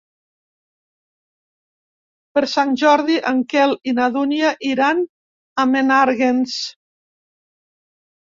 [2.37, 6.59] Per Sant Jordi en Quel i na Dúnia iran a Menàrguens.